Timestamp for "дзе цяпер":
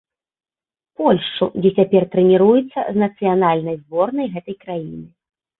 1.61-2.07